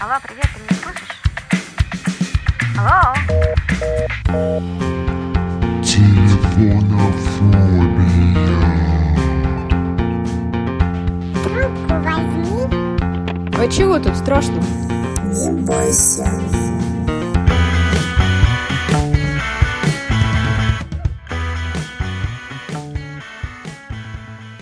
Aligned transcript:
Алло, 0.00 0.14
привет, 0.22 0.46
ты 0.54 0.60
меня 0.62 0.76
слышишь? 0.80 1.08
Алло? 2.78 3.14
Трубку 11.42 11.94
возьми. 12.04 12.62
А 13.58 13.68
чего 13.68 13.98
тут 13.98 14.16
страшно? 14.16 14.62
Не 15.32 15.50
бойся. 15.62 16.30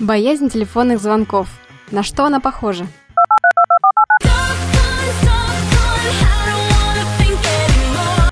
Боязнь 0.01 0.49
телефонных 0.49 0.99
звонков. 0.99 1.49
На 1.91 2.03
что 2.03 2.25
она 2.25 2.41
похожа? 2.41 2.87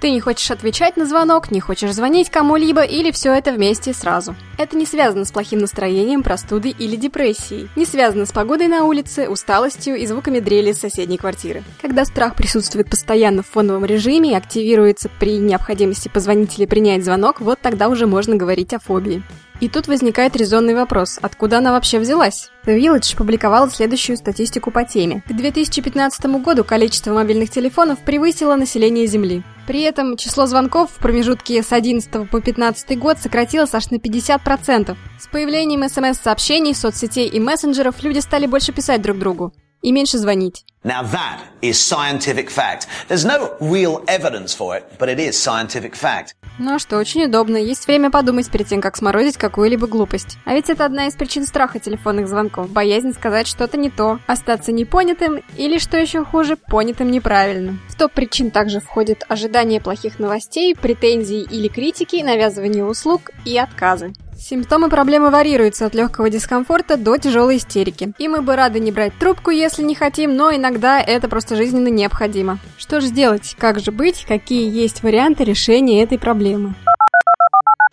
Ты 0.04 0.10
не 0.10 0.20
хочешь 0.20 0.50
отвечать 0.50 0.98
на 0.98 1.06
звонок, 1.06 1.50
не 1.50 1.60
хочешь 1.60 1.94
звонить 1.94 2.28
кому-либо 2.28 2.82
или 2.82 3.10
все 3.10 3.32
это 3.32 3.52
вместе 3.52 3.94
сразу. 3.94 4.36
Это 4.58 4.76
не 4.76 4.84
связано 4.84 5.24
с 5.24 5.32
плохим 5.32 5.60
настроением, 5.60 6.22
простудой 6.22 6.76
или 6.78 6.94
депрессией. 6.94 7.70
Не 7.74 7.86
связано 7.86 8.26
с 8.26 8.30
погодой 8.30 8.68
на 8.68 8.84
улице, 8.84 9.30
усталостью 9.30 9.96
и 9.96 10.04
звуками 10.04 10.40
дрели 10.40 10.72
из 10.72 10.78
соседней 10.78 11.16
квартиры. 11.16 11.62
Когда 11.80 12.04
страх 12.04 12.34
присутствует 12.34 12.90
постоянно 12.90 13.42
в 13.42 13.46
фоновом 13.46 13.86
режиме 13.86 14.32
и 14.32 14.34
активируется 14.34 15.08
при 15.18 15.38
необходимости 15.38 16.10
позвонить 16.10 16.58
или 16.58 16.66
принять 16.66 17.02
звонок, 17.02 17.40
вот 17.40 17.60
тогда 17.62 17.88
уже 17.88 18.06
можно 18.06 18.36
говорить 18.36 18.74
о 18.74 18.80
фобии. 18.80 19.22
И 19.60 19.70
тут 19.70 19.86
возникает 19.86 20.36
резонный 20.36 20.74
вопрос, 20.74 21.18
откуда 21.22 21.58
она 21.58 21.72
вообще 21.72 21.98
взялась? 21.98 22.50
The 22.66 22.78
Village 22.78 23.16
публиковала 23.16 23.70
следующую 23.70 24.18
статистику 24.18 24.70
по 24.70 24.84
теме. 24.84 25.22
К 25.26 25.32
2015 25.32 26.26
году 26.42 26.62
количество 26.62 27.14
мобильных 27.14 27.48
телефонов 27.48 28.00
превысило 28.00 28.56
население 28.56 29.06
Земли. 29.06 29.42
При 29.66 29.80
этом 29.82 30.16
число 30.16 30.46
звонков 30.46 30.90
в 30.90 30.98
промежутке 30.98 31.62
с 31.62 31.72
11 31.72 32.30
по 32.30 32.40
15 32.40 32.98
год 32.98 33.18
сократилось 33.18 33.72
аж 33.74 33.90
на 33.90 33.96
50%. 33.96 34.96
С 35.18 35.26
появлением 35.28 35.88
смс-сообщений, 35.88 36.74
соцсетей 36.74 37.28
и 37.28 37.40
мессенджеров 37.40 38.02
люди 38.02 38.18
стали 38.18 38.46
больше 38.46 38.72
писать 38.72 39.00
друг 39.00 39.18
другу 39.18 39.54
и 39.80 39.92
меньше 39.92 40.18
звонить. 40.18 40.64
Ну 46.58 46.74
а 46.74 46.78
что, 46.78 46.98
очень 46.98 47.24
удобно. 47.24 47.56
Есть 47.56 47.86
время 47.86 48.10
подумать 48.10 48.48
перед 48.48 48.68
тем, 48.68 48.80
как 48.80 48.96
сморозить 48.96 49.36
какую-либо 49.36 49.86
глупость. 49.86 50.38
А 50.44 50.54
ведь 50.54 50.70
это 50.70 50.84
одна 50.84 51.06
из 51.08 51.14
причин 51.14 51.44
страха 51.46 51.80
телефонных 51.80 52.28
звонков. 52.28 52.70
Боязнь 52.70 53.12
сказать 53.12 53.48
что-то 53.48 53.76
не 53.76 53.90
то, 53.90 54.20
остаться 54.26 54.70
непонятым 54.70 55.42
или, 55.56 55.78
что 55.78 55.96
еще 55.96 56.24
хуже, 56.24 56.56
понятым 56.56 57.10
неправильно. 57.10 57.78
В 57.88 57.96
топ 57.96 58.12
причин 58.12 58.50
также 58.50 58.80
входит 58.80 59.24
ожидание 59.28 59.80
плохих 59.80 60.18
новостей, 60.18 60.76
претензий 60.76 61.42
или 61.42 61.68
критики, 61.68 62.22
навязывание 62.22 62.84
услуг 62.84 63.30
и 63.44 63.58
отказы. 63.58 64.12
Симптомы 64.46 64.90
проблемы 64.90 65.30
варьируются 65.30 65.86
от 65.86 65.94
легкого 65.94 66.28
дискомфорта 66.28 66.98
до 66.98 67.16
тяжелой 67.16 67.56
истерики. 67.56 68.12
И 68.18 68.28
мы 68.28 68.42
бы 68.42 68.56
рады 68.56 68.78
не 68.78 68.92
брать 68.92 69.18
трубку, 69.18 69.50
если 69.50 69.82
не 69.82 69.94
хотим, 69.94 70.36
но 70.36 70.54
иногда 70.54 71.00
это 71.00 71.30
просто 71.30 71.56
жизненно 71.56 71.88
необходимо. 71.88 72.58
Что 72.76 73.00
же 73.00 73.06
сделать? 73.06 73.56
Как 73.58 73.80
же 73.80 73.90
быть? 73.90 74.26
Какие 74.26 74.70
есть 74.70 75.02
варианты 75.02 75.44
решения 75.44 76.02
этой 76.02 76.18
проблемы? 76.18 76.74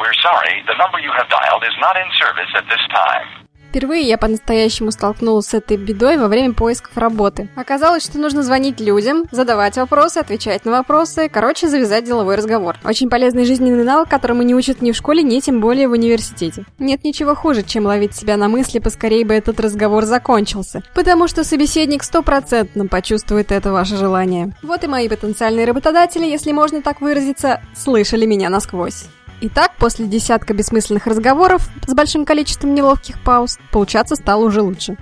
We're 0.01 0.11
sorry, 0.21 0.59
the 0.67 0.75
number 0.75 0.99
you 0.99 1.13
have 1.15 1.29
dialed 1.29 1.63
is 1.63 1.77
not 1.79 1.95
in 1.95 2.11
service 2.19 2.51
at 2.57 2.65
this 2.67 2.83
time. 2.91 3.40
Впервые 3.71 4.05
я 4.05 4.17
по-настоящему 4.17 4.91
столкнулась 4.91 5.45
с 5.45 5.53
этой 5.53 5.77
бедой 5.77 6.17
во 6.17 6.27
время 6.27 6.53
поисков 6.53 6.97
работы. 6.97 7.47
Оказалось, 7.55 8.03
что 8.03 8.19
нужно 8.19 8.43
звонить 8.43 8.81
людям, 8.81 9.23
задавать 9.31 9.77
вопросы, 9.77 10.17
отвечать 10.17 10.65
на 10.65 10.71
вопросы, 10.71 11.29
короче, 11.29 11.69
завязать 11.69 12.03
деловой 12.03 12.35
разговор. 12.35 12.75
Очень 12.83 13.09
полезный 13.09 13.45
жизненный 13.45 13.85
навык, 13.85 14.09
которому 14.09 14.41
не 14.41 14.53
учат 14.53 14.81
ни 14.81 14.91
в 14.91 14.95
школе, 14.97 15.23
ни 15.23 15.39
тем 15.39 15.61
более 15.61 15.87
в 15.87 15.93
университете. 15.93 16.65
Нет 16.79 17.05
ничего 17.05 17.33
хуже, 17.33 17.63
чем 17.63 17.85
ловить 17.85 18.13
себя 18.13 18.35
на 18.35 18.49
мысли, 18.49 18.79
поскорее 18.79 19.23
бы 19.23 19.35
этот 19.35 19.57
разговор 19.61 20.03
закончился. 20.03 20.83
Потому 20.93 21.29
что 21.29 21.45
собеседник 21.45 22.03
стопроцентно 22.03 22.87
почувствует 22.87 23.53
это 23.53 23.71
ваше 23.71 23.95
желание. 23.95 24.53
Вот 24.63 24.83
и 24.83 24.87
мои 24.87 25.07
потенциальные 25.07 25.65
работодатели, 25.65 26.25
если 26.25 26.51
можно 26.51 26.81
так 26.81 26.99
выразиться, 26.99 27.61
слышали 27.73 28.25
меня 28.25 28.49
насквозь. 28.49 29.05
Итак, 29.43 29.71
после 29.79 30.05
десятка 30.05 30.53
бессмысленных 30.53 31.07
разговоров 31.07 31.67
с 31.87 31.93
большим 31.95 32.25
количеством 32.25 32.75
неловких 32.75 33.19
пауз, 33.23 33.57
получаться 33.71 34.15
стало 34.15 34.45
уже 34.45 34.61
лучше. 34.61 34.97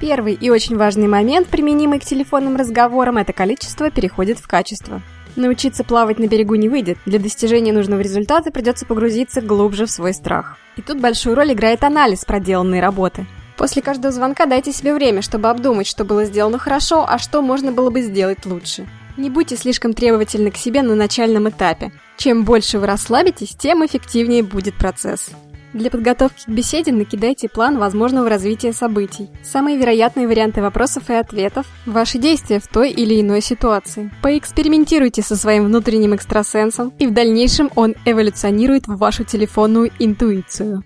Первый 0.00 0.34
и 0.34 0.50
очень 0.50 0.76
важный 0.76 1.06
момент, 1.06 1.46
применимый 1.46 2.00
к 2.00 2.04
телефонным 2.04 2.56
разговорам, 2.56 3.18
это 3.18 3.32
количество 3.32 3.88
переходит 3.88 4.40
в 4.40 4.48
качество. 4.48 5.00
Научиться 5.36 5.84
плавать 5.84 6.18
на 6.18 6.26
берегу 6.26 6.56
не 6.56 6.68
выйдет. 6.68 6.98
Для 7.06 7.20
достижения 7.20 7.72
нужного 7.72 8.00
результата 8.00 8.50
придется 8.50 8.84
погрузиться 8.84 9.40
глубже 9.42 9.86
в 9.86 9.90
свой 9.92 10.12
страх. 10.12 10.58
И 10.76 10.82
тут 10.82 11.00
большую 11.00 11.36
роль 11.36 11.52
играет 11.52 11.84
анализ 11.84 12.24
проделанной 12.24 12.80
работы. 12.80 13.26
После 13.56 13.80
каждого 13.80 14.12
звонка 14.12 14.46
дайте 14.46 14.72
себе 14.72 14.92
время, 14.92 15.22
чтобы 15.22 15.48
обдумать, 15.50 15.86
что 15.86 16.04
было 16.04 16.24
сделано 16.24 16.58
хорошо, 16.58 17.06
а 17.08 17.18
что 17.18 17.42
можно 17.42 17.70
было 17.70 17.90
бы 17.90 18.02
сделать 18.02 18.44
лучше. 18.44 18.88
Не 19.16 19.30
будьте 19.30 19.56
слишком 19.56 19.92
требовательны 19.92 20.50
к 20.50 20.56
себе 20.56 20.82
на 20.82 20.94
начальном 20.94 21.48
этапе. 21.48 21.92
Чем 22.16 22.44
больше 22.44 22.78
вы 22.78 22.86
расслабитесь, 22.86 23.54
тем 23.54 23.84
эффективнее 23.84 24.42
будет 24.42 24.74
процесс. 24.74 25.30
Для 25.72 25.90
подготовки 25.90 26.44
к 26.44 26.48
беседе 26.48 26.92
накидайте 26.92 27.48
план 27.48 27.78
возможного 27.78 28.28
развития 28.28 28.74
событий, 28.74 29.30
самые 29.42 29.78
вероятные 29.78 30.28
варианты 30.28 30.60
вопросов 30.60 31.08
и 31.08 31.14
ответов, 31.14 31.66
ваши 31.86 32.18
действия 32.18 32.60
в 32.60 32.68
той 32.68 32.90
или 32.90 33.18
иной 33.20 33.40
ситуации. 33.40 34.10
Поэкспериментируйте 34.22 35.22
со 35.22 35.34
своим 35.34 35.64
внутренним 35.64 36.14
экстрасенсом, 36.14 36.92
и 36.98 37.06
в 37.06 37.14
дальнейшем 37.14 37.70
он 37.74 37.94
эволюционирует 38.04 38.86
в 38.86 38.98
вашу 38.98 39.24
телефонную 39.24 39.90
интуицию. 39.98 40.84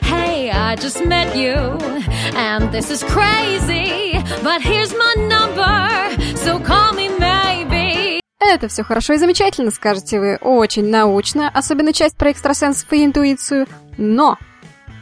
Hey, 0.00 0.50
I 0.50 0.76
just 0.76 1.06
met 1.06 1.36
you, 1.36 1.54
and 2.36 2.72
this 2.72 2.90
is 2.90 3.04
crazy. 3.04 4.02
But 4.42 4.60
here's 4.60 4.92
my 4.92 5.14
number, 5.28 5.41
so 6.52 6.64
call 6.64 6.94
me 6.94 7.08
maybe. 7.18 8.20
Это 8.38 8.68
все 8.68 8.82
хорошо 8.82 9.14
и 9.14 9.18
замечательно, 9.18 9.70
скажете 9.70 10.20
вы, 10.20 10.36
очень 10.36 10.88
научно, 10.88 11.48
особенно 11.48 11.92
часть 11.92 12.16
про 12.16 12.30
экстрасенсов 12.30 12.92
и 12.92 13.04
интуицию, 13.04 13.66
но 13.96 14.36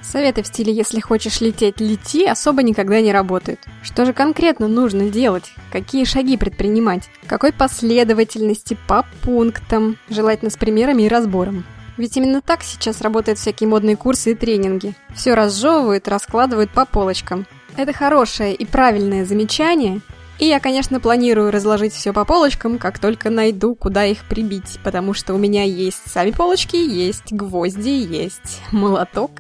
советы 0.03 0.43
в 0.43 0.47
стиле 0.47 0.73
«если 0.73 1.01
хочешь 1.01 1.41
лететь, 1.41 1.81
лети» 1.81 2.27
особо 2.27 2.63
никогда 2.63 3.01
не 3.01 3.13
работают. 3.13 3.61
Что 3.83 4.05
же 4.05 4.13
конкретно 4.13 4.69
нужно 4.69 5.09
делать? 5.09 5.53
Какие 5.73 6.05
шаги 6.05 6.37
предпринимать? 6.37 7.09
Какой 7.27 7.53
последовательности 7.53 8.77
по 8.87 9.05
пунктам? 9.23 9.97
Желательно 10.09 10.51
с 10.51 10.57
примерами 10.57 11.05
и 11.05 11.09
разбором. 11.09 11.65
Ведь 11.97 12.17
именно 12.17 12.41
так 12.41 12.63
сейчас 12.63 13.01
работают 13.01 13.39
всякие 13.39 13.69
модные 13.69 13.97
курсы 13.97 14.33
и 14.33 14.35
тренинги. 14.35 14.95
Все 15.15 15.35
разжевывают, 15.35 16.09
раскладывают 16.09 16.71
по 16.71 16.87
полочкам. 16.87 17.47
Это 17.77 17.93
хорошее 17.93 18.55
и 18.55 18.65
правильное 18.65 19.25
замечание, 19.25 20.01
и 20.41 20.47
я, 20.47 20.59
конечно, 20.59 21.01
планирую 21.01 21.51
разложить 21.51 21.93
все 21.93 22.13
по 22.15 22.25
полочкам, 22.25 22.79
как 22.79 22.99
только 22.99 23.29
найду, 23.29 23.75
куда 23.75 24.07
их 24.07 24.25
прибить, 24.25 24.81
потому 24.83 25.13
что 25.13 25.35
у 25.35 25.39
меня 25.39 25.65
есть 25.65 26.11
сами 26.11 26.31
полочки, 26.31 26.77
есть 26.77 27.31
гвозди, 27.31 27.91
есть 27.91 28.61
молоток. 28.73 29.31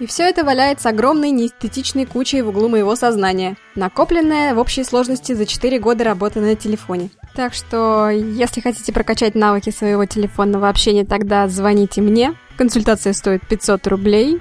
И 0.00 0.06
все 0.06 0.22
это 0.22 0.44
валяется 0.44 0.88
огромной 0.88 1.30
неэстетичной 1.30 2.06
кучей 2.06 2.40
в 2.40 2.48
углу 2.48 2.68
моего 2.68 2.96
сознания, 2.96 3.56
накопленное 3.74 4.54
в 4.54 4.58
общей 4.58 4.84
сложности 4.84 5.32
за 5.32 5.44
4 5.44 5.78
года 5.80 6.04
работы 6.04 6.40
на 6.40 6.54
телефоне. 6.54 7.10
Так 7.34 7.52
что, 7.52 8.08
если 8.08 8.60
хотите 8.60 8.92
прокачать 8.92 9.34
навыки 9.34 9.70
своего 9.70 10.06
телефонного 10.06 10.68
общения, 10.68 11.04
тогда 11.04 11.46
звоните 11.48 12.00
мне. 12.00 12.34
Консультация 12.56 13.12
стоит 13.12 13.46
500 13.46 13.86
рублей. 13.88 14.40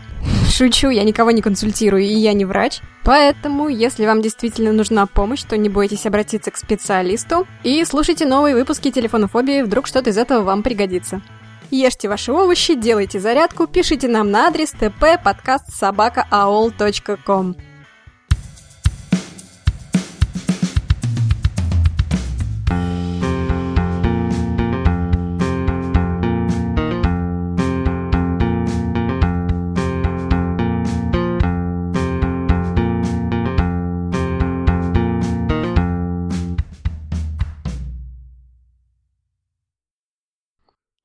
Шучу, 0.50 0.90
я 0.90 1.04
никого 1.04 1.32
не 1.32 1.42
консультирую, 1.42 2.04
и 2.04 2.08
я 2.08 2.34
не 2.34 2.46
врач. 2.46 2.80
Поэтому, 3.04 3.68
если 3.68 4.06
вам 4.06 4.22
действительно 4.22 4.72
нужна 4.72 5.06
помощь, 5.06 5.44
то 5.44 5.56
не 5.58 5.70
бойтесь 5.70 6.06
обратиться 6.06 6.52
к 6.52 6.58
специалисту 6.58 7.48
и 7.64 7.86
слушайте 7.86 8.26
новые 8.26 8.56
выпуски 8.56 8.92
телефонофобии, 8.92 9.62
вдруг 9.62 9.88
что-то 9.88 10.10
из 10.10 10.18
этого 10.18 10.44
вам 10.44 10.64
пригодится. 10.64 11.22
Ешьте 11.70 12.08
ваши 12.08 12.32
овощи, 12.32 12.76
делайте 12.76 13.20
зарядку, 13.20 13.68
пишите 13.68 14.08
нам 14.08 14.32
на 14.32 14.48
адрес 14.48 14.74
tp 14.74 15.20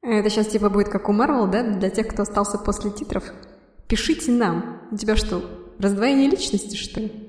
Это 0.02 0.28
сейчас 0.30 0.48
типа 0.48 0.68
будет 0.68 0.88
как 0.88 1.08
у 1.08 1.12
Марвел, 1.12 1.46
да? 1.46 1.62
Для 1.62 1.88
тех, 1.88 2.08
кто 2.08 2.22
остался 2.22 2.58
после 2.58 2.90
титров. 2.90 3.24
Пишите 3.86 4.32
нам. 4.32 4.80
У 4.90 4.96
тебя 4.96 5.14
что, 5.16 5.42
раздвоение 5.78 6.28
личности, 6.28 6.76
что 6.76 7.00
ли? 7.00 7.28